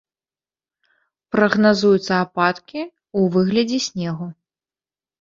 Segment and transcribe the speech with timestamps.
[1.35, 4.27] Прагназуюцца ападкі ў выглядзе снегу.